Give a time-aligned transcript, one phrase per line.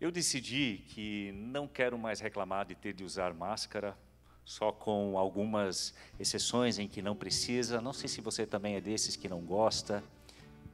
[0.00, 3.98] Eu decidi que não quero mais reclamar de ter de usar máscara,
[4.44, 7.80] só com algumas exceções em que não precisa.
[7.80, 10.04] Não sei se você também é desses que não gosta,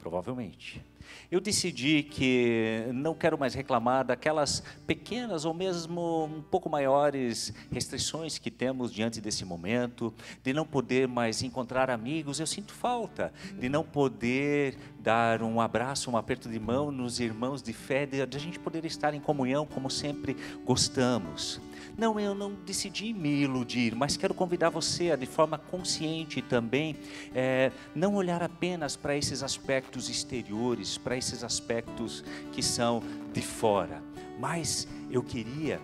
[0.05, 0.85] provavelmente.
[1.31, 8.37] Eu decidi que não quero mais reclamar daquelas pequenas ou mesmo um pouco maiores restrições
[8.37, 10.13] que temos diante desse momento,
[10.43, 12.39] de não poder mais encontrar amigos.
[12.39, 17.63] Eu sinto falta de não poder dar um abraço, um aperto de mão nos irmãos
[17.63, 21.59] de fé, de a gente poder estar em comunhão como sempre gostamos.
[21.97, 26.97] Não, eu não decidi me iludir, mas quero convidar você a, de forma consciente também,
[27.33, 32.21] é, não olhar apenas para esses aspectos exteriores, para esses aspectos
[32.51, 34.03] que são de fora,
[34.37, 35.79] mas eu queria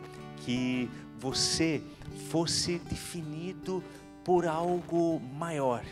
[0.45, 1.81] que você
[2.29, 3.81] fosse definido
[4.23, 5.83] por algo maior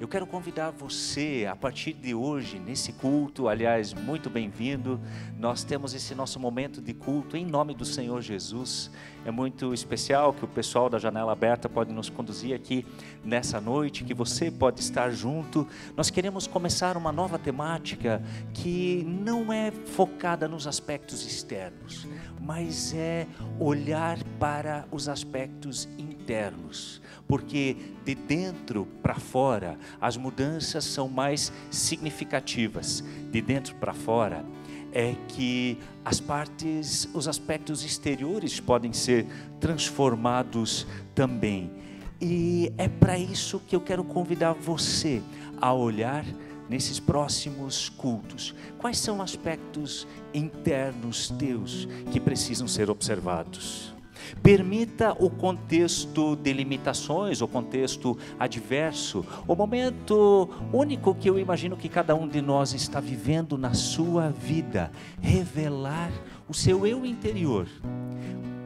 [0.00, 5.00] eu quero convidar você a partir de hoje, nesse culto, aliás, muito bem-vindo.
[5.38, 8.90] Nós temos esse nosso momento de culto em nome do Senhor Jesus.
[9.24, 12.84] É muito especial que o pessoal da Janela Aberta pode nos conduzir aqui
[13.24, 15.68] nessa noite, que você pode estar junto.
[15.96, 18.20] Nós queremos começar uma nova temática
[18.52, 22.08] que não é focada nos aspectos externos,
[22.40, 23.26] mas é
[23.60, 26.11] olhar para os aspectos internos
[27.26, 33.04] porque de dentro para fora as mudanças são mais significativas.
[33.30, 34.44] De dentro para fora
[34.92, 39.26] é que as partes, os aspectos exteriores podem ser
[39.58, 41.70] transformados também.
[42.20, 45.22] E é para isso que eu quero convidar você
[45.60, 46.24] a olhar
[46.68, 48.54] nesses próximos cultos.
[48.78, 53.91] Quais são aspectos internos teus que precisam ser observados?
[54.42, 61.88] Permita o contexto de limitações, o contexto adverso, o momento único que eu imagino que
[61.88, 66.10] cada um de nós está vivendo na sua vida, revelar
[66.48, 67.66] o seu eu interior.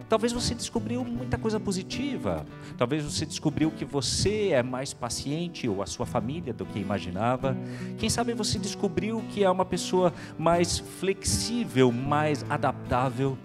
[0.08, 2.46] Talvez você descobriu muita coisa positiva.
[2.78, 7.56] Talvez você descobriu que você é mais paciente ou a sua família do que imaginava.
[7.98, 13.36] Quem sabe você descobriu que é uma pessoa mais flexível, mais adaptável.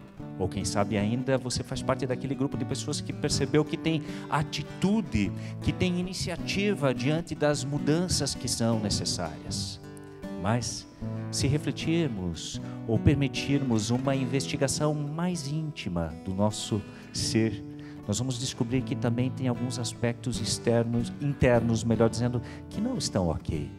[0.42, 4.02] Ou quem sabe ainda você faz parte daquele grupo de pessoas que percebeu que tem
[4.28, 5.32] atitude,
[5.62, 9.80] que tem iniciativa diante das mudanças que são necessárias.
[10.42, 10.88] Mas,
[11.30, 16.82] se refletirmos ou permitirmos uma investigação mais íntima do nosso
[17.14, 17.64] ser,
[18.08, 23.28] nós vamos descobrir que também tem alguns aspectos externos, internos, melhor dizendo, que não estão
[23.28, 23.70] ok,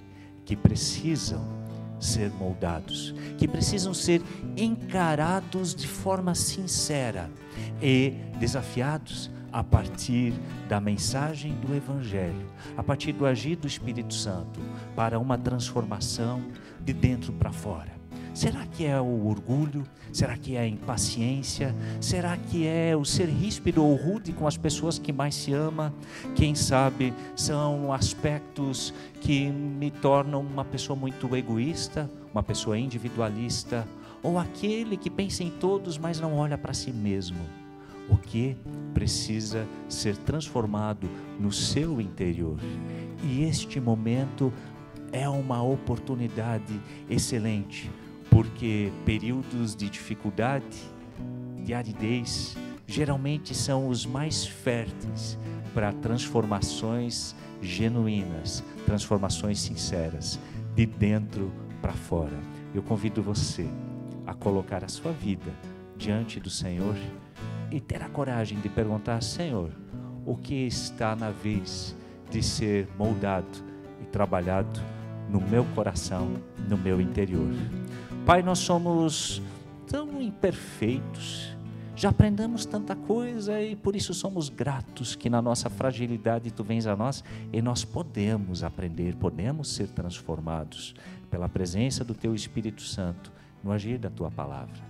[0.45, 1.45] que precisam
[2.05, 4.23] ser moldados, que precisam ser
[4.57, 7.31] encarados de forma sincera
[7.81, 10.33] e desafiados a partir
[10.69, 12.47] da mensagem do Evangelho,
[12.77, 14.61] a partir do agir do Espírito Santo,
[14.97, 16.43] para uma transformação
[16.81, 18.02] de dentro para fora.
[18.34, 19.84] Será que é o orgulho?
[20.10, 21.75] Será que é a impaciência?
[22.00, 25.93] Será que é o ser ríspido ou rude com as pessoas que mais se ama?
[26.34, 33.87] Quem sabe são aspectos que me tornam uma pessoa muito egoísta, uma pessoa individualista,
[34.22, 37.41] ou aquele que pensa em todos, mas não olha para si mesmo.
[38.09, 38.56] O que
[38.94, 42.59] precisa ser transformado no seu interior.
[43.22, 44.53] E este momento
[45.12, 47.91] é uma oportunidade excelente
[48.32, 50.91] porque períodos de dificuldade,
[51.62, 52.56] de aridez,
[52.87, 55.38] geralmente são os mais férteis
[55.75, 60.41] para transformações genuínas, transformações sinceras,
[60.75, 62.38] de dentro para fora.
[62.75, 63.66] Eu convido você
[64.26, 65.53] a colocar a sua vida
[65.94, 66.97] diante do Senhor
[67.71, 69.71] e ter a coragem de perguntar: Senhor,
[70.25, 71.94] o que está na vez
[72.31, 73.59] de ser moldado
[74.00, 74.81] e trabalhado
[75.28, 76.32] no meu coração,
[76.66, 77.53] no meu interior?
[78.25, 79.43] Pai, nós somos
[79.88, 81.56] tão imperfeitos,
[81.97, 86.87] já aprendemos tanta coisa e por isso somos gratos que na nossa fragilidade tu vens
[86.87, 90.94] a nós e nós podemos aprender, podemos ser transformados
[91.28, 94.81] pela presença do teu Espírito Santo no agir da tua palavra.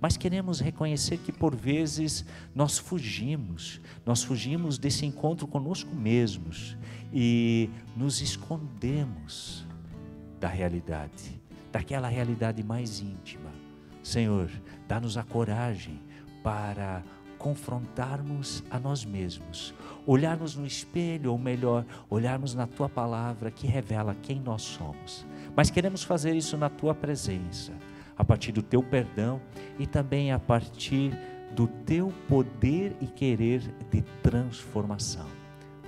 [0.00, 2.24] Mas queremos reconhecer que por vezes
[2.54, 6.74] nós fugimos, nós fugimos desse encontro conosco mesmos
[7.12, 9.66] e nos escondemos
[10.40, 11.37] da realidade
[11.72, 13.50] daquela realidade mais íntima.
[14.02, 14.50] Senhor,
[14.86, 16.00] dá-nos a coragem
[16.42, 17.02] para
[17.38, 19.72] confrontarmos a nós mesmos,
[20.04, 25.24] olharmos no espelho, ou melhor, olharmos na tua palavra que revela quem nós somos.
[25.54, 27.72] Mas queremos fazer isso na tua presença,
[28.16, 29.40] a partir do teu perdão
[29.78, 31.16] e também a partir
[31.54, 33.60] do teu poder e querer
[33.90, 35.26] de transformação.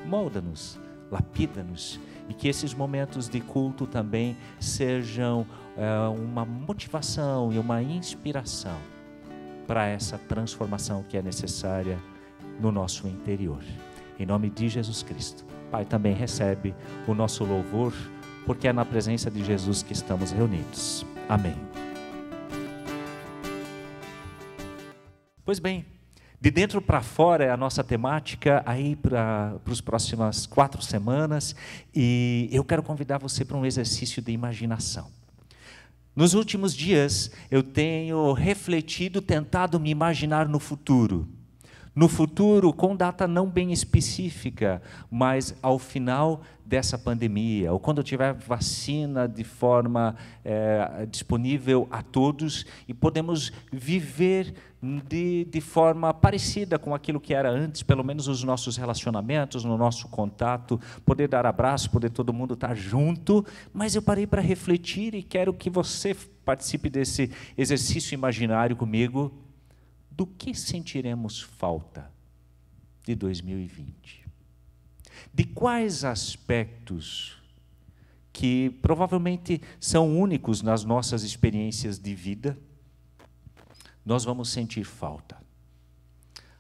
[0.06, 0.80] Molda-nos,
[1.10, 2.00] lapida-nos
[2.30, 5.44] e que esses momentos de culto também sejam
[5.76, 8.78] é, uma motivação e uma inspiração
[9.66, 11.98] para essa transformação que é necessária
[12.60, 13.62] no nosso interior.
[14.16, 15.44] Em nome de Jesus Cristo.
[15.72, 16.72] Pai, também recebe
[17.06, 17.92] o nosso louvor,
[18.46, 21.04] porque é na presença de Jesus que estamos reunidos.
[21.28, 21.56] Amém.
[25.44, 25.84] Pois bem,
[26.40, 31.54] de dentro para fora é a nossa temática aí para as próximas quatro semanas
[31.94, 35.10] e eu quero convidar você para um exercício de imaginação.
[36.16, 41.28] Nos últimos dias eu tenho refletido, tentado me imaginar no futuro
[41.94, 48.32] no futuro, com data não bem específica, mas ao final dessa pandemia, ou quando tiver
[48.32, 50.14] vacina de forma
[50.44, 57.50] é, disponível a todos e podemos viver de, de forma parecida com aquilo que era
[57.50, 62.54] antes, pelo menos os nossos relacionamentos, no nosso contato, poder dar abraço, poder todo mundo
[62.54, 63.44] estar junto.
[63.72, 69.32] Mas eu parei para refletir e quero que você participe desse exercício imaginário comigo
[70.20, 72.12] do que sentiremos falta
[73.06, 74.26] de 2020?
[75.32, 77.38] De quais aspectos
[78.30, 82.58] que provavelmente são únicos nas nossas experiências de vida
[84.04, 85.38] nós vamos sentir falta?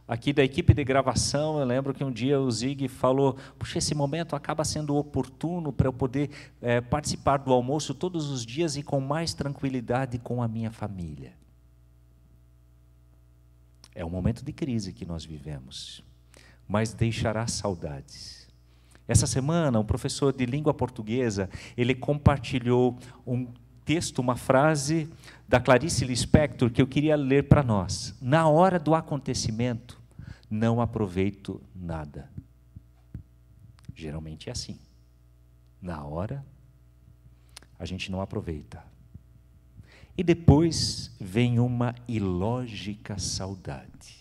[0.08, 3.94] Aqui da equipe de gravação, eu lembro que um dia o Zig falou: Puxa, esse
[3.94, 6.30] momento acaba sendo oportuno para eu poder
[6.62, 11.38] é, participar do almoço todos os dias e com mais tranquilidade com a minha família.
[13.94, 16.04] É um momento de crise que nós vivemos,
[16.66, 18.48] mas deixará saudades.
[19.06, 22.96] Essa semana, um professor de língua portuguesa, ele compartilhou
[23.26, 23.52] um
[23.84, 25.10] texto, uma frase
[25.48, 28.14] da Clarice Lispector que eu queria ler para nós.
[28.20, 30.00] Na hora do acontecimento,
[30.48, 32.30] não aproveito nada.
[33.92, 34.78] Geralmente é assim.
[35.82, 36.46] Na hora,
[37.78, 38.84] a gente não aproveita.
[40.16, 44.20] E depois vem uma ilógica saudade.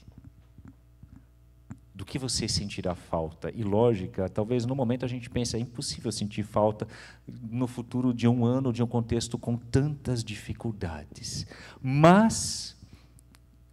[1.93, 3.51] Do que você sentirá falta?
[3.51, 6.87] Ilógica, talvez no momento a gente pense, é impossível sentir falta
[7.27, 11.45] no futuro de um ano, de um contexto com tantas dificuldades.
[11.81, 12.77] Mas,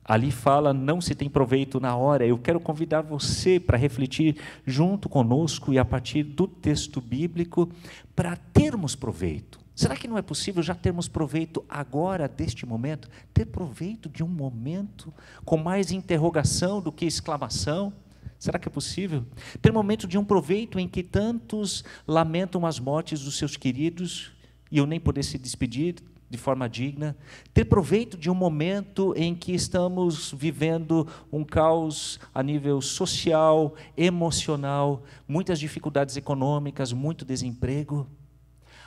[0.04, 2.26] ali fala, não se tem proveito na hora.
[2.26, 4.36] Eu quero convidar você para refletir
[4.66, 7.70] junto conosco e a partir do texto bíblico,
[8.16, 13.11] para termos proveito Será que não é possível já termos proveito agora deste momento?
[13.34, 15.12] Ter proveito de um momento
[15.44, 17.93] com mais interrogação do que exclamação?
[18.38, 19.23] Será que é possível?
[19.61, 24.32] Ter momento de um proveito em que tantos lamentam as mortes dos seus queridos
[24.73, 25.96] e eu nem poder se despedir
[26.31, 27.14] de forma digna.
[27.52, 35.05] Ter proveito de um momento em que estamos vivendo um caos a nível social, emocional,
[35.29, 38.06] muitas dificuldades econômicas, muito desemprego.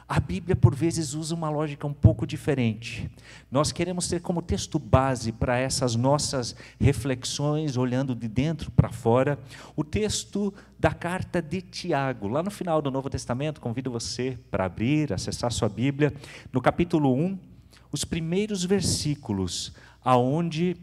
[0.09, 3.07] A Bíblia, por vezes, usa uma lógica um pouco diferente.
[3.51, 9.37] Nós queremos ter como texto base para essas nossas reflexões, olhando de dentro para fora,
[9.75, 12.27] o texto da carta de Tiago.
[12.27, 16.11] Lá no final do Novo Testamento, convido você para abrir, acessar sua Bíblia,
[16.51, 17.37] no capítulo 1,
[17.91, 19.73] os primeiros versículos,
[20.03, 20.75] aonde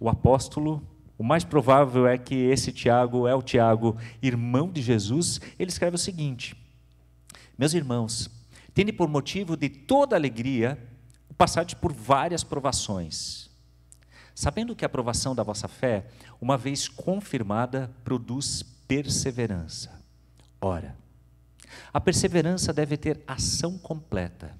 [0.00, 0.82] o apóstolo
[1.16, 5.40] o mais provável é que esse Tiago é o Tiago, irmão de Jesus.
[5.56, 6.63] Ele escreve o seguinte:
[7.56, 8.30] meus irmãos,
[8.72, 10.78] tende por motivo de toda alegria
[11.28, 13.50] o passar por várias provações,
[14.34, 16.06] sabendo que a aprovação da vossa fé,
[16.40, 20.02] uma vez confirmada, produz perseverança.
[20.60, 20.96] Ora,
[21.92, 24.56] a perseverança deve ter ação completa,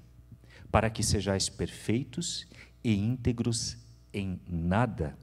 [0.71, 2.45] para que sejais perfeitos
[2.83, 3.77] e íntegros
[4.13, 5.17] em nada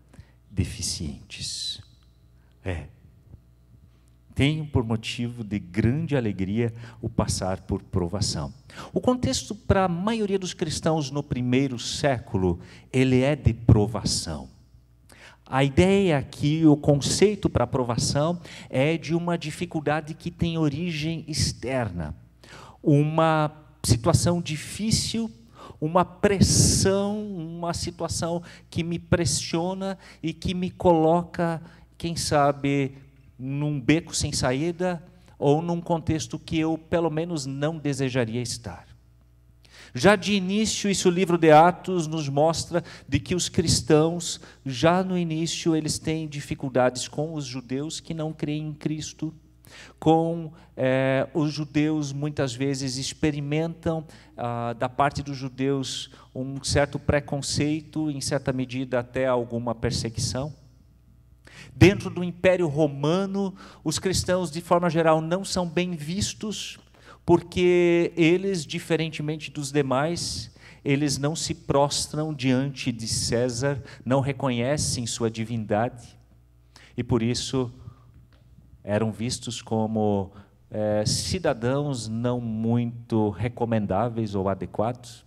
[0.51, 1.81] deficientes.
[2.65, 2.89] É,
[4.43, 8.53] tenham por motivo de grande alegria o passar por provação.
[8.93, 12.59] O contexto para a maioria dos cristãos no primeiro século,
[12.93, 14.49] ele é de provação.
[15.47, 22.13] A ideia aqui, o conceito para provação é de uma dificuldade que tem origem externa.
[22.83, 23.53] Uma
[23.85, 25.31] situação difícil
[25.81, 31.61] uma pressão, uma situação que me pressiona e que me coloca,
[31.99, 32.97] quem sabe,
[33.45, 35.03] num beco sem saída
[35.37, 38.87] ou num contexto que eu, pelo menos, não desejaria estar.
[39.93, 45.03] Já de início, isso o livro de Atos nos mostra de que os cristãos, já
[45.03, 49.35] no início, eles têm dificuldades com os judeus que não creem em Cristo,
[49.99, 54.05] com é, os judeus muitas vezes experimentam
[54.37, 60.62] ah, da parte dos judeus um certo preconceito, em certa medida até alguma perseguição.
[61.75, 66.79] Dentro do Império Romano, os cristãos, de forma geral, não são bem vistos,
[67.25, 70.53] porque eles, diferentemente dos demais,
[70.85, 76.19] eles não se prostram diante de César, não reconhecem sua divindade
[76.97, 77.73] e por isso
[78.85, 80.33] eram vistos como
[80.71, 85.25] é, cidadãos não muito recomendáveis ou adequados.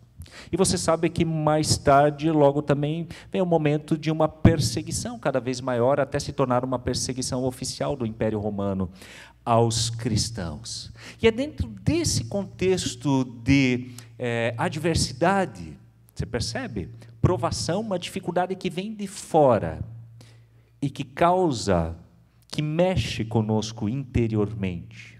[0.51, 5.39] E você sabe que mais tarde, logo também, vem o momento de uma perseguição cada
[5.39, 8.89] vez maior, até se tornar uma perseguição oficial do Império Romano
[9.43, 10.91] aos cristãos.
[11.21, 15.77] E é dentro desse contexto de é, adversidade,
[16.13, 16.89] você percebe?
[17.21, 19.83] Provação, uma dificuldade que vem de fora
[20.81, 21.95] e que causa,
[22.47, 25.19] que mexe conosco interiormente,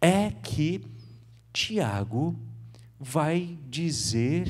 [0.00, 0.82] é que
[1.52, 2.36] Tiago
[3.00, 4.46] vai dizer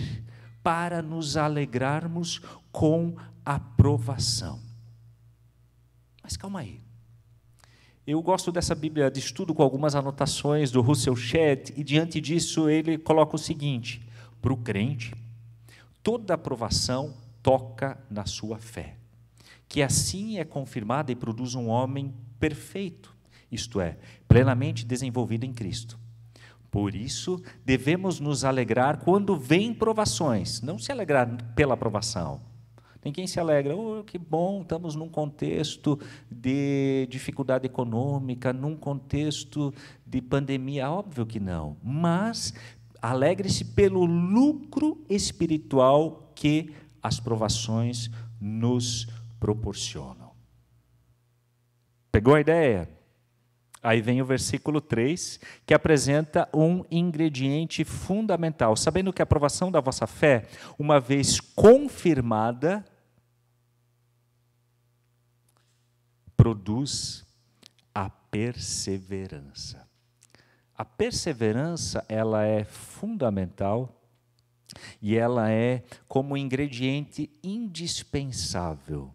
[0.60, 2.40] para nos alegrarmos
[2.72, 3.14] com
[3.46, 4.60] a provação.
[6.20, 6.80] Mas calma aí.
[8.04, 12.68] Eu gosto dessa Bíblia de estudo com algumas anotações do Russell Shedd, e diante disso
[12.68, 14.04] ele coloca o seguinte:
[14.42, 15.14] para o crente,
[16.02, 18.96] toda aprovação toca na sua fé,
[19.68, 23.14] que assim é confirmada e produz um homem perfeito,
[23.52, 25.99] isto é, plenamente desenvolvido em Cristo.
[26.70, 32.40] Por isso, devemos nos alegrar quando vêm provações, não se alegrar pela aprovação,
[33.00, 35.98] tem quem se alegra, oh, que bom, estamos num contexto
[36.30, 39.72] de dificuldade econômica, num contexto
[40.06, 40.90] de pandemia.
[40.90, 42.52] Óbvio que não, mas
[43.00, 49.08] alegre-se pelo lucro espiritual que as provações nos
[49.38, 50.32] proporcionam.
[52.12, 52.99] Pegou a ideia?
[53.82, 58.76] Aí vem o versículo 3, que apresenta um ingrediente fundamental.
[58.76, 60.46] Sabendo que a aprovação da vossa fé,
[60.78, 62.84] uma vez confirmada,
[66.36, 67.26] produz
[67.94, 69.88] a perseverança.
[70.74, 74.02] A perseverança, ela é fundamental
[75.00, 79.12] e ela é como ingrediente indispensável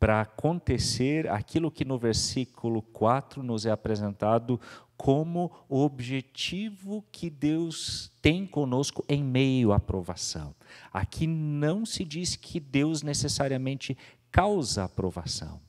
[0.00, 4.58] para acontecer aquilo que no versículo 4 nos é apresentado
[4.96, 10.54] como o objetivo que Deus tem conosco em meio à aprovação.
[10.90, 13.96] Aqui não se diz que Deus necessariamente
[14.32, 15.60] causa aprovação.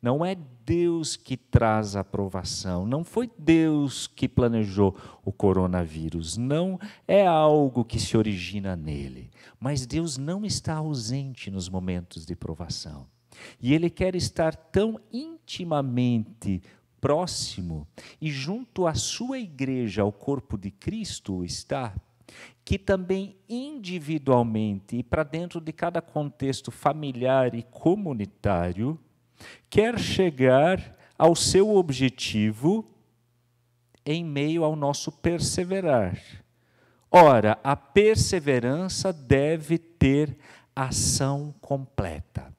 [0.00, 6.78] Não é Deus que traz a aprovação, não foi Deus que planejou o coronavírus, não
[7.08, 9.30] é algo que se origina nele.
[9.58, 13.06] Mas Deus não está ausente nos momentos de provação.
[13.60, 16.62] E Ele quer estar tão intimamente
[17.00, 17.86] próximo
[18.20, 21.94] e junto à sua igreja, ao corpo de Cristo, está,
[22.64, 28.98] que também individualmente e para dentro de cada contexto familiar e comunitário,
[29.70, 32.90] quer chegar ao seu objetivo
[34.04, 36.18] em meio ao nosso perseverar.
[37.10, 40.36] Ora, a perseverança deve ter
[40.74, 42.55] ação completa.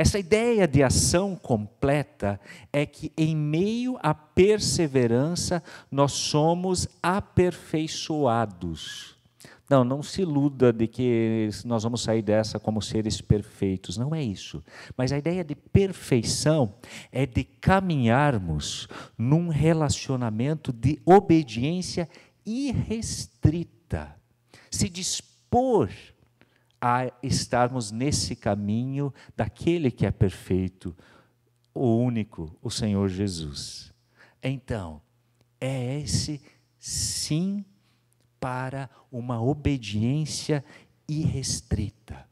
[0.00, 2.40] Essa ideia de ação completa
[2.72, 9.14] é que, em meio à perseverança, nós somos aperfeiçoados.
[9.68, 13.98] Não, não se iluda de que nós vamos sair dessa como seres perfeitos.
[13.98, 14.64] Não é isso.
[14.96, 16.72] Mas a ideia de perfeição
[17.12, 18.88] é de caminharmos
[19.18, 22.08] num relacionamento de obediência
[22.46, 24.16] irrestrita.
[24.70, 25.90] Se dispor
[26.80, 30.96] a estarmos nesse caminho daquele que é perfeito,
[31.74, 33.92] o único, o Senhor Jesus.
[34.42, 35.02] Então,
[35.60, 36.40] é esse
[36.78, 37.64] sim
[38.40, 40.64] para uma obediência
[41.06, 42.26] irrestrita.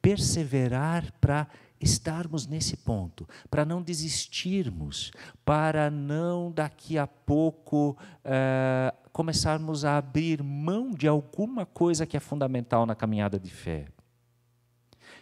[0.00, 1.46] Perseverar para
[1.80, 5.12] estarmos nesse ponto, para não desistirmos,
[5.44, 12.20] para não daqui a pouco eh, começarmos a abrir mão de alguma coisa que é
[12.20, 13.86] fundamental na caminhada de fé.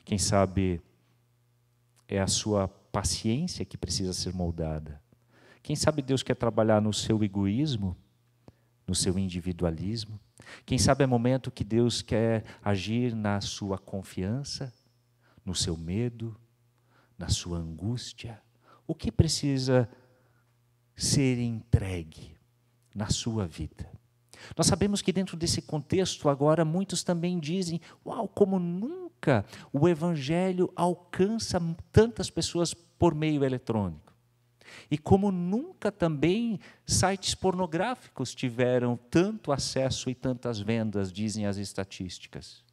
[0.05, 0.81] Quem sabe
[2.09, 5.03] é a sua paciência que precisa ser moldada.
[5.63, 7.97] Quem sabe Deus quer trabalhar no seu egoísmo,
[8.87, 10.19] no seu individualismo.
[10.65, 14.73] Quem sabe é momento que Deus quer agir na sua confiança,
[15.45, 16.37] no seu medo,
[17.19, 18.41] na sua angústia.
[18.87, 19.89] O que precisa
[20.97, 22.40] ser entregue
[22.95, 23.91] na sua vida?
[24.57, 30.73] Nós sabemos que dentro desse contexto agora muitos também dizem: "Uau, como nunca o evangelho
[30.75, 31.61] alcança
[31.93, 34.11] tantas pessoas por meio eletrônico".
[34.91, 42.65] E como nunca também sites pornográficos tiveram tanto acesso e tantas vendas, dizem as estatísticas.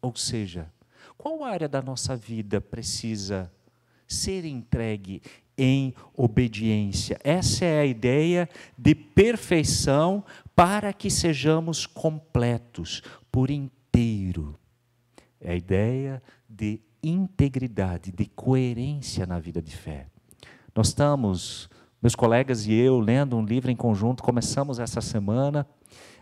[0.00, 0.70] Ou seja,
[1.16, 3.50] qual área da nossa vida precisa
[4.06, 5.22] ser entregue
[5.56, 7.18] em obediência.
[7.22, 14.58] Essa é a ideia de perfeição para que sejamos completos por inteiro.
[15.40, 20.06] É a ideia de integridade, de coerência na vida de fé.
[20.74, 21.68] Nós estamos,
[22.00, 25.66] meus colegas e eu, lendo um livro em conjunto, começamos essa semana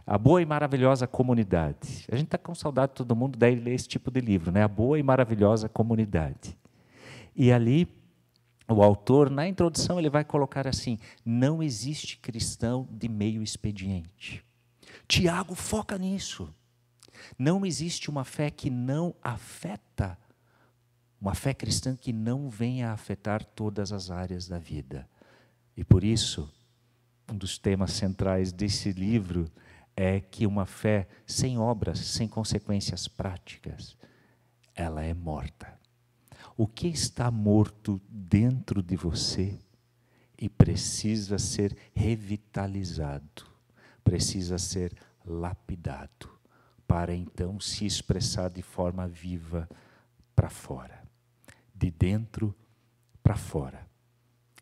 [0.06, 2.04] a Boa e Maravilhosa Comunidade.
[2.10, 4.62] A gente está com saudade de todo mundo daí ler esse tipo de livro, né?
[4.62, 6.58] A Boa e Maravilhosa Comunidade.
[7.36, 7.88] E ali,
[8.72, 14.44] o autor, na introdução, ele vai colocar assim: não existe cristão de meio expediente.
[15.06, 16.52] Tiago foca nisso.
[17.38, 20.18] Não existe uma fé que não afeta,
[21.20, 25.08] uma fé cristã que não venha a afetar todas as áreas da vida.
[25.76, 26.52] E por isso,
[27.30, 29.50] um dos temas centrais desse livro
[29.96, 33.96] é que uma fé sem obras, sem consequências práticas,
[34.74, 35.81] ela é morta.
[36.56, 39.58] O que está morto dentro de você
[40.38, 43.46] e precisa ser revitalizado,
[44.02, 44.94] precisa ser
[45.24, 46.28] lapidado,
[46.86, 49.68] para então se expressar de forma viva
[50.34, 51.02] para fora,
[51.74, 52.54] de dentro
[53.22, 53.86] para fora.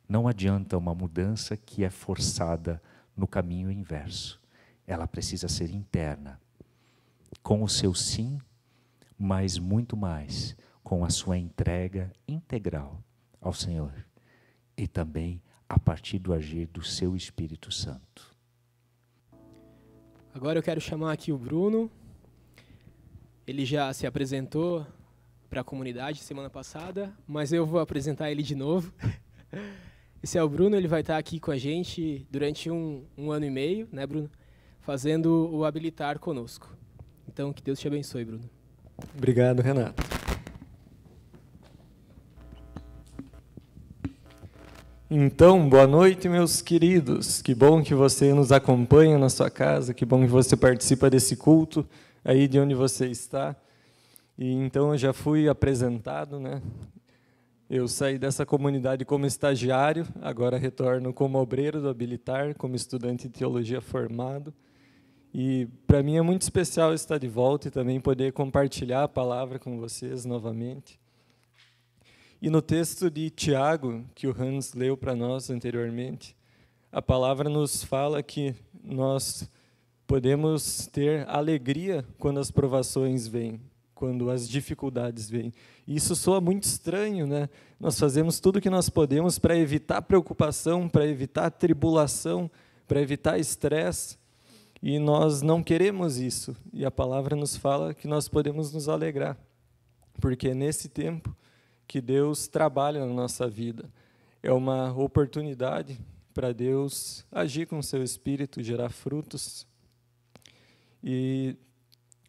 [0.09, 2.83] Não adianta uma mudança que é forçada
[3.17, 4.41] no caminho inverso
[4.91, 6.41] ela precisa ser interna,
[7.45, 8.41] com o seu sim,
[9.17, 10.57] mas muito mais
[10.91, 13.01] com a sua entrega integral
[13.41, 13.93] ao Senhor
[14.77, 18.35] e também a partir do agir do seu Espírito Santo.
[20.35, 21.89] Agora eu quero chamar aqui o Bruno.
[23.47, 24.85] Ele já se apresentou
[25.49, 28.93] para a comunidade semana passada, mas eu vou apresentar ele de novo.
[30.21, 33.47] Esse é o Bruno, ele vai estar aqui com a gente durante um, um ano
[33.47, 34.29] e meio, né, Bruno?
[34.81, 36.77] fazendo o habilitar conosco.
[37.29, 38.51] Então, que Deus te abençoe, Bruno.
[39.17, 40.20] Obrigado, Renato.
[45.13, 47.43] Então, boa noite, meus queridos.
[47.43, 51.35] Que bom que você nos acompanha na sua casa, que bom que você participa desse
[51.35, 51.85] culto
[52.25, 53.57] aí de onde você está.
[54.39, 56.63] E então eu já fui apresentado, né?
[57.69, 63.37] Eu saí dessa comunidade como estagiário, agora retorno como obreiro do Habilitar, como estudante de
[63.37, 64.55] teologia formado.
[65.35, 69.59] E para mim é muito especial estar de volta e também poder compartilhar a palavra
[69.59, 71.00] com vocês novamente.
[72.43, 76.35] E no texto de Tiago, que o Hans leu para nós anteriormente,
[76.91, 79.47] a palavra nos fala que nós
[80.07, 83.61] podemos ter alegria quando as provações vêm,
[83.95, 85.53] quando as dificuldades vêm.
[85.87, 87.47] E isso soa muito estranho, né?
[87.79, 92.51] Nós fazemos tudo o que nós podemos para evitar preocupação, para evitar tribulação,
[92.89, 94.19] para evitar estresse,
[94.83, 96.57] e nós não queremos isso.
[96.73, 99.37] E a palavra nos fala que nós podemos nos alegrar,
[100.19, 101.37] porque nesse tempo
[101.91, 103.91] que Deus trabalha na nossa vida.
[104.41, 105.99] É uma oportunidade
[106.33, 109.67] para Deus agir com o seu espírito, gerar frutos.
[111.03, 111.57] E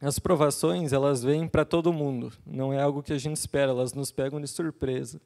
[0.01, 3.93] as provações, elas vêm para todo mundo, não é algo que a gente espera, elas
[3.93, 5.21] nos pegam de surpresa.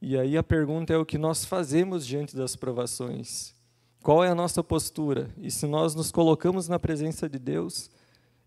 [0.00, 3.52] E aí a pergunta é o que nós fazemos diante das provações.
[4.00, 5.28] Qual é a nossa postura?
[5.36, 7.90] E se nós nos colocamos na presença de Deus,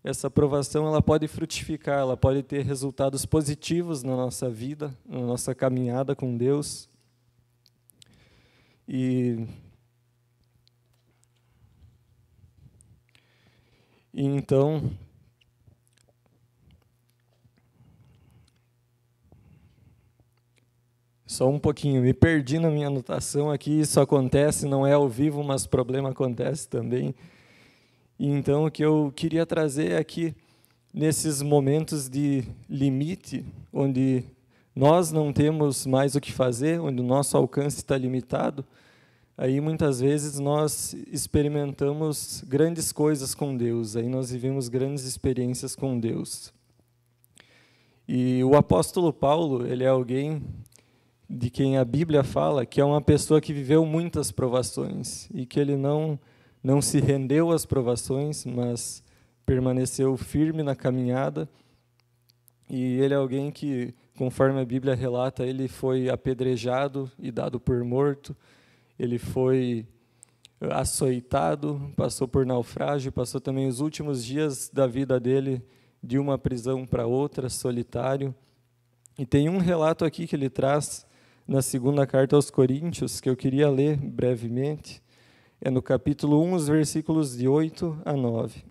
[0.04, 5.54] essa aprovação ela pode frutificar, ela pode ter resultados positivos na nossa vida, na nossa
[5.54, 6.90] caminhada com Deus.
[8.86, 9.46] E,
[14.12, 14.92] e então
[21.26, 25.42] Só um pouquinho, me perdi na minha anotação aqui, isso acontece, não é ao vivo,
[25.42, 27.12] mas problema acontece também.
[28.18, 30.34] Então, o que eu queria trazer aqui,
[30.92, 34.24] nesses momentos de limite, onde
[34.74, 38.64] nós não temos mais o que fazer, onde o nosso alcance está limitado,
[39.36, 45.98] aí muitas vezes nós experimentamos grandes coisas com Deus, aí nós vivemos grandes experiências com
[45.98, 46.52] Deus.
[48.06, 50.40] E o apóstolo Paulo, ele é alguém
[51.28, 55.58] de quem a Bíblia fala que é uma pessoa que viveu muitas provações e que
[55.58, 56.18] ele não
[56.64, 59.04] não se rendeu às provações, mas
[59.44, 61.46] permaneceu firme na caminhada.
[62.70, 67.84] E ele é alguém que, conforme a Bíblia relata, ele foi apedrejado e dado por
[67.84, 68.34] morto.
[68.98, 69.86] Ele foi
[70.70, 75.62] açoitado, passou por naufrágio, passou também os últimos dias da vida dele
[76.02, 78.34] de uma prisão para outra, solitário.
[79.18, 81.06] E tem um relato aqui que ele traz
[81.46, 85.03] na segunda carta aos Coríntios, que eu queria ler brevemente,
[85.64, 88.62] é no capítulo 1, os versículos de 8 a 9.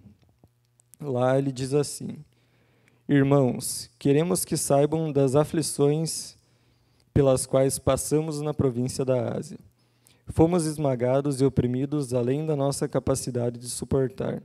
[1.01, 2.23] Lá ele diz assim:
[3.09, 6.37] Irmãos, queremos que saibam das aflições
[7.11, 9.57] pelas quais passamos na província da Ásia.
[10.27, 14.43] Fomos esmagados e oprimidos além da nossa capacidade de suportar.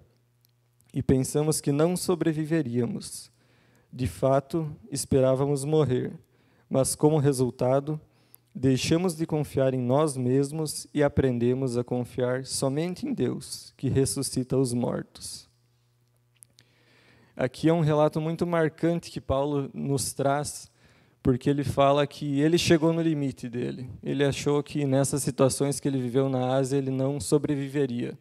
[0.95, 3.31] E pensamos que não sobreviveríamos.
[3.93, 6.19] De fato, esperávamos morrer,
[6.69, 8.01] mas como resultado,
[8.59, 14.57] deixamos de confiar em nós mesmos e aprendemos a confiar somente em Deus, que ressuscita
[14.57, 15.49] os mortos.
[17.37, 20.69] Aqui é um relato muito marcante que Paulo nos traz
[21.23, 23.89] porque ele fala que ele chegou no limite dele.
[24.03, 28.19] Ele achou que nessas situações que ele viveu na Ásia ele não sobreviveria.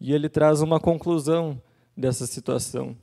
[0.00, 1.60] E ele traz uma conclusão
[1.96, 2.96] dessa situação.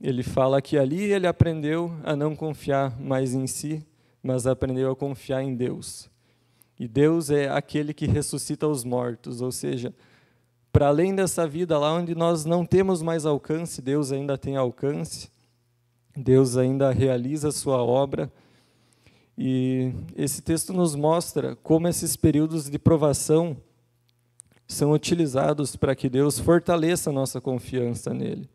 [0.00, 3.84] Ele fala que ali ele aprendeu a não confiar mais em si,
[4.22, 6.10] mas aprendeu a confiar em Deus.
[6.78, 9.94] E Deus é aquele que ressuscita os mortos, ou seja,
[10.72, 15.28] para além dessa vida lá onde nós não temos mais alcance, Deus ainda tem alcance.
[16.16, 18.30] Deus ainda realiza a sua obra.
[19.36, 23.56] E esse texto nos mostra como esses períodos de provação
[24.66, 28.48] são utilizados para que Deus fortaleça a nossa confiança nele.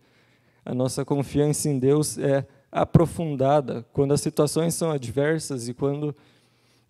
[0.63, 6.13] A nossa confiança em Deus é aprofundada quando as situações são adversas e quando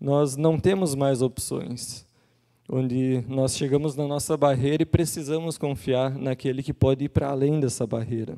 [0.01, 2.03] nós não temos mais opções,
[2.67, 7.59] onde nós chegamos na nossa barreira e precisamos confiar naquele que pode ir para além
[7.59, 8.35] dessa barreira.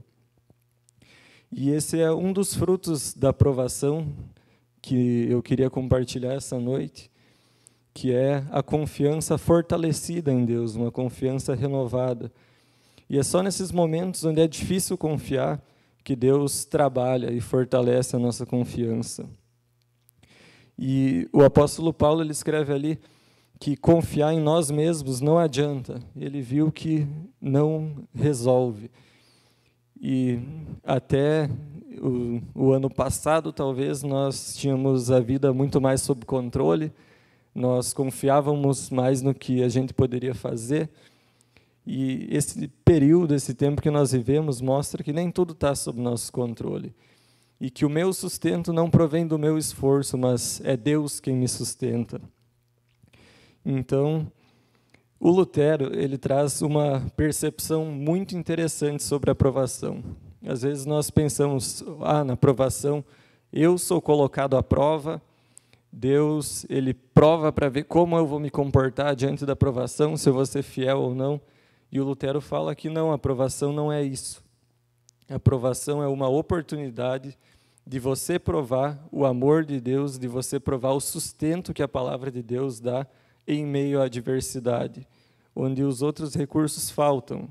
[1.49, 4.13] E esse é um dos frutos da aprovação
[4.81, 7.10] que eu queria compartilhar essa noite,
[7.93, 12.29] que é a confiança fortalecida em Deus, uma confiança renovada.
[13.10, 15.63] E é só nesses momentos onde é difícil confiar
[16.07, 19.25] que Deus trabalha e fortalece a nossa confiança.
[20.79, 22.97] E o apóstolo Paulo ele escreve ali
[23.59, 26.01] que confiar em nós mesmos não adianta.
[26.15, 27.05] Ele viu que
[27.41, 28.89] não resolve.
[29.99, 30.39] E
[30.81, 31.49] até
[31.99, 36.89] o, o, ano passado, talvez, nós tínhamos a vida muito mais sob controle,
[37.53, 40.89] nós confiávamos mais no que a gente poderia fazer.
[41.89, 46.34] E esse período, esse tempo que nós vivemos, mostra que nem tudo está sob nosso
[46.34, 46.93] controle.
[47.62, 51.47] E que o meu sustento não provém do meu esforço, mas é Deus quem me
[51.47, 52.19] sustenta.
[53.65, 54.30] Então,
[55.17, 60.04] o Lutero ele traz uma percepção muito interessante sobre a aprovação.
[60.45, 63.02] Às vezes nós pensamos, ah, na aprovação,
[63.52, 65.21] eu sou colocado à prova,
[65.89, 70.34] Deus ele prova para ver como eu vou me comportar diante da aprovação, se eu
[70.34, 71.39] vou ser fiel ou não.
[71.91, 74.43] E o Lutero fala que não, a aprovação não é isso.
[75.30, 77.38] A aprovação é uma oportunidade
[77.86, 82.30] de você provar o amor de Deus, de você provar o sustento que a palavra
[82.30, 83.08] de Deus dá
[83.47, 85.08] em meio à adversidade,
[85.56, 87.47] onde os outros recursos faltam.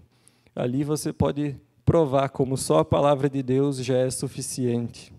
[0.55, 5.13] Ali você pode provar como só a palavra de Deus já é suficiente.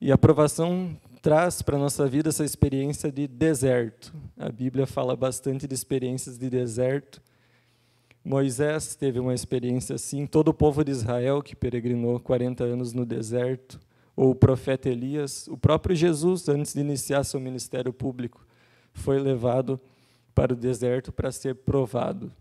[0.00, 4.12] E a aprovação traz para a nossa vida essa experiência de deserto.
[4.36, 7.22] A Bíblia fala bastante de experiências de deserto.
[8.24, 13.04] Moisés teve uma experiência assim, todo o povo de Israel que peregrinou 40 anos no
[13.04, 13.80] deserto,
[14.14, 18.46] ou o profeta Elias, o próprio Jesus, antes de iniciar seu ministério público,
[18.92, 19.80] foi levado
[20.34, 22.32] para o deserto para ser provado.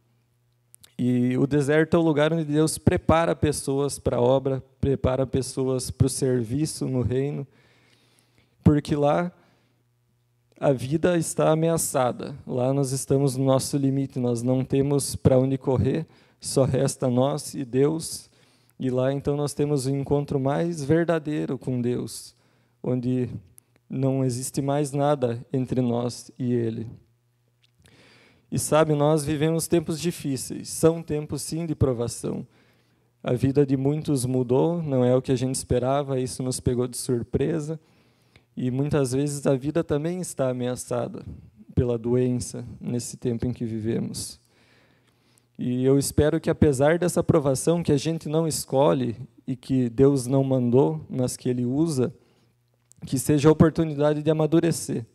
[0.98, 5.90] E o deserto é o lugar onde Deus prepara pessoas para a obra, prepara pessoas
[5.90, 7.48] para o serviço no reino,
[8.64, 9.32] porque lá
[10.62, 12.36] a vida está ameaçada.
[12.46, 16.06] Lá nós estamos no nosso limite, nós não temos para onde correr,
[16.40, 18.30] só resta nós e Deus.
[18.80, 22.36] E lá então nós temos o encontro mais verdadeiro com Deus,
[22.84, 23.28] onde
[23.90, 26.88] não existe mais nada entre nós e Ele.
[28.52, 32.46] E sabe, nós vivemos tempos difíceis, são tempos sim de provação.
[33.24, 36.88] A vida de muitos mudou, não é o que a gente esperava, isso nos pegou
[36.88, 37.80] de surpresa.
[38.56, 41.26] E muitas vezes a vida também está ameaçada
[41.74, 44.40] pela doença nesse tempo em que vivemos.
[45.58, 50.26] E eu espero que, apesar dessa provação que a gente não escolhe e que Deus
[50.26, 52.14] não mandou, mas que Ele usa,
[53.06, 55.06] que seja a oportunidade de amadurecer,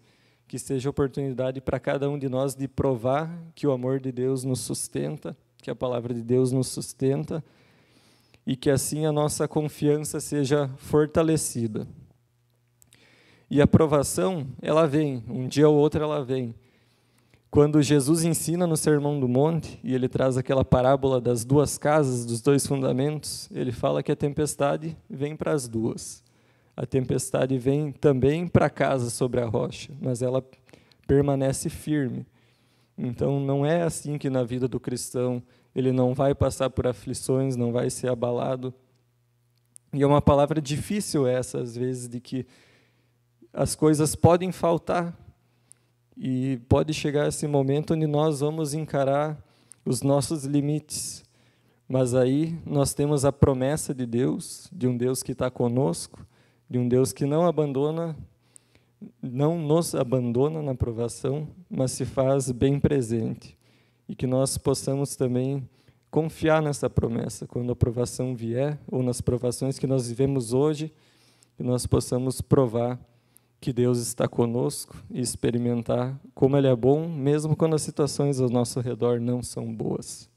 [0.47, 4.13] que seja a oportunidade para cada um de nós de provar que o amor de
[4.13, 7.45] Deus nos sustenta, que a palavra de Deus nos sustenta
[8.47, 11.89] e que assim a nossa confiança seja fortalecida.
[13.51, 16.55] E a aprovação, ela vem, um dia ou outro ela vem.
[17.51, 22.27] Quando Jesus ensina no Sermão do Monte, e ele traz aquela parábola das duas casas,
[22.27, 26.25] dos dois fundamentos, ele fala que a tempestade vem para as duas
[26.77, 30.45] a tempestade vem também para casa sobre a rocha, mas ela
[31.07, 32.27] permanece firme.
[32.99, 35.43] Então não é assim que na vida do cristão
[35.75, 38.75] ele não vai passar por aflições, não vai ser abalado.
[39.93, 42.47] E é uma palavra difícil essa às vezes de que
[43.57, 45.19] as coisas podem faltar
[46.15, 49.43] e pode chegar esse momento onde nós vamos encarar
[49.83, 51.25] os nossos limites.
[51.89, 56.27] Mas aí nós temos a promessa de Deus, de um Deus que está conosco,
[56.69, 58.15] de um Deus que não abandona,
[59.23, 63.57] não nos abandona na provação, mas se faz bem presente.
[64.07, 65.67] E que nós possamos também
[66.11, 70.93] confiar nessa promessa quando a provação vier, ou nas provações que nós vivemos hoje,
[71.57, 73.01] que nós possamos provar
[73.61, 78.49] que Deus está conosco e experimentar como Ele é bom, mesmo quando as situações ao
[78.49, 80.29] nosso redor não são boas.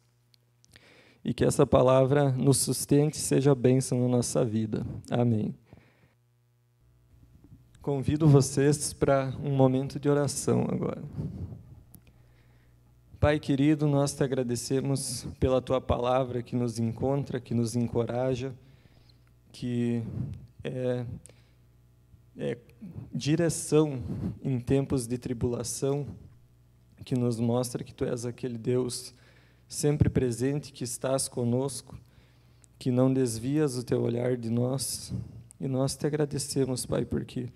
[1.23, 4.86] E que essa palavra nos sustente e seja bênção na nossa vida.
[5.12, 5.53] Amém.
[7.82, 11.03] Convido vocês para um momento de oração agora.
[13.19, 18.53] Pai querido, nós te agradecemos pela tua palavra que nos encontra, que nos encoraja,
[19.51, 20.01] que
[20.63, 21.05] é
[22.39, 22.58] é,
[23.13, 24.02] direção
[24.41, 26.08] em tempos de tribulação,
[27.04, 29.13] que nos mostra que tu és aquele Deus
[29.67, 31.99] sempre presente, que estás conosco,
[32.78, 35.13] que não desvias o teu olhar de nós.
[35.60, 37.49] E nós te agradecemos, Pai, porque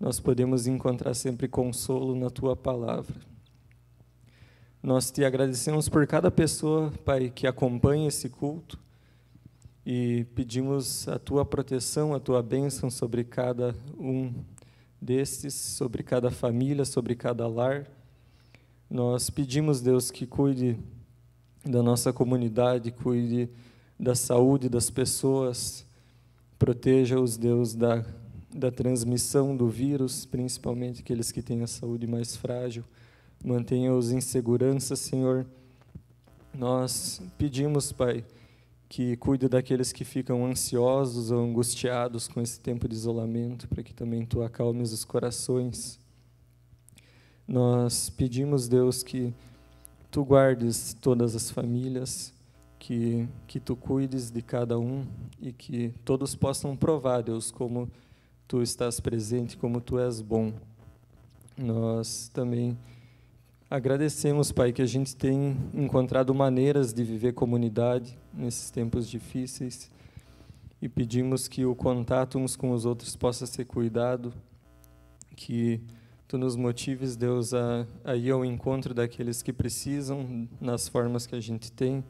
[0.00, 3.14] nós podemos encontrar sempre consolo na tua palavra.
[4.82, 8.78] Nós te agradecemos por cada pessoa, Pai, que acompanha esse culto
[9.86, 14.32] e pedimos a tua proteção, a tua bênção sobre cada um
[15.00, 17.86] destes, sobre cada família, sobre cada lar.
[18.88, 20.78] Nós pedimos, Deus, que cuide
[21.64, 23.50] da nossa comunidade, cuide
[23.98, 25.84] da saúde das pessoas,
[26.58, 28.04] proteja-os, Deus, da,
[28.54, 32.84] da transmissão do vírus, principalmente aqueles que têm a saúde mais frágil.
[33.44, 35.46] Mantenha-os em segurança, Senhor.
[36.54, 38.24] Nós pedimos, Pai,
[38.88, 43.94] que cuide daqueles que ficam ansiosos ou angustiados com esse tempo de isolamento, para que
[43.94, 45.98] também tu acalmes os corações.
[47.46, 49.34] Nós pedimos, Deus, que
[50.10, 52.32] tu guardes todas as famílias,
[52.78, 55.06] que, que tu cuides de cada um
[55.40, 57.90] e que todos possam provar, Deus, como
[58.46, 60.52] tu estás presente, como tu és bom.
[61.56, 62.76] Nós também
[63.70, 69.90] Agradecemos, Pai, que a gente tem encontrado maneiras de viver comunidade nesses tempos difíceis
[70.82, 74.34] e pedimos que o contato uns com os outros possa ser cuidado,
[75.34, 75.80] que
[76.28, 81.34] Tu nos motives, Deus, a, a ir ao encontro daqueles que precisam nas formas que
[81.34, 82.04] a gente tem,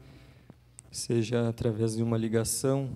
[0.91, 2.89] seja através de uma ligação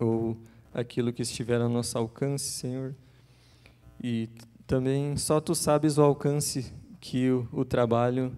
[0.00, 0.36] ou
[0.74, 2.94] aquilo que estiver ao nosso alcance, Senhor.
[4.02, 4.28] E
[4.66, 8.32] também só Tu sabes o alcance que o, o trabalho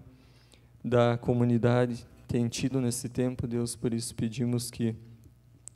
[0.83, 4.95] da comunidade tem tido nesse tempo, Deus, por isso pedimos que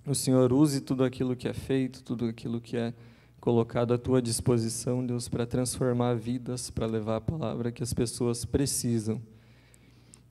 [0.07, 2.91] o Senhor use tudo aquilo que é feito, tudo aquilo que é
[3.39, 8.43] colocado à tua disposição, Deus, para transformar vidas, para levar a palavra que as pessoas
[8.43, 9.21] precisam.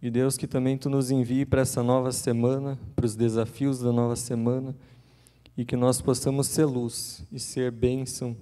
[0.03, 3.93] E Deus, que também tu nos envie para essa nova semana, para os desafios da
[3.93, 4.75] nova semana,
[5.57, 8.37] e que nós possamos ser luz e ser bênção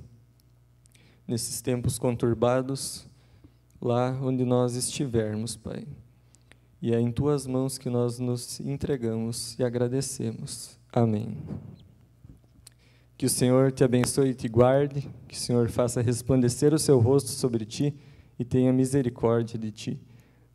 [1.28, 3.06] nesses tempos conturbados
[3.86, 5.86] lá onde nós estivermos, Pai.
[6.82, 10.76] E é em tuas mãos que nós nos entregamos e agradecemos.
[10.92, 11.38] Amém.
[13.16, 16.98] Que o Senhor te abençoe e te guarde, que o Senhor faça resplandecer o seu
[16.98, 17.94] rosto sobre ti
[18.38, 20.00] e tenha misericórdia de ti.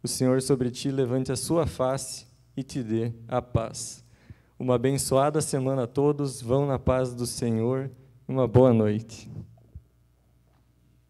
[0.03, 4.03] O Senhor sobre ti levante a sua face e te dê a paz.
[4.59, 7.89] Uma abençoada semana a todos, vão na paz do Senhor.
[8.27, 9.31] Uma boa noite.